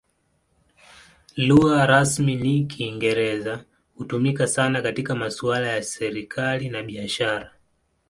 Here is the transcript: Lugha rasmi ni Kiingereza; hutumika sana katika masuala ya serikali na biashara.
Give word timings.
Lugha 1.37 1.85
rasmi 1.85 2.35
ni 2.35 2.65
Kiingereza; 2.65 3.65
hutumika 3.95 4.47
sana 4.47 4.81
katika 4.81 5.15
masuala 5.15 5.67
ya 5.67 5.83
serikali 5.83 6.69
na 6.69 6.83
biashara. 6.83 7.51